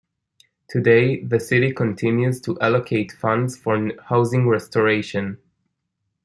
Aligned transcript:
Today, 0.67 1.23
the 1.23 1.39
city 1.39 1.71
continues 1.73 2.41
to 2.41 2.59
allocate 2.59 3.11
funds 3.11 3.55
for 3.55 3.91
housing 4.05 4.47
restoration. 4.47 5.37